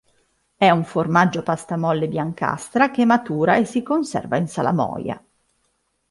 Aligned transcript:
È 0.55 0.67
un 0.67 0.83
formaggio 0.83 1.41
a 1.41 1.43
pasta 1.43 1.77
molle 1.77 2.07
biancastra, 2.07 2.89
che 2.89 3.05
matura 3.05 3.57
e 3.57 3.65
si 3.65 3.83
conserva 3.83 4.35
in 4.37 4.47
salamoia. 4.47 5.23